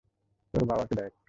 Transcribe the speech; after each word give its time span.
তোর 0.53 0.63
বাবাকে 0.65 0.93
দেখ। 0.95 1.11